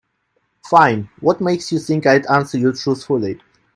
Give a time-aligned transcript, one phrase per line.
[0.67, 3.39] Fine, what makes you think I'd answer you truthfully?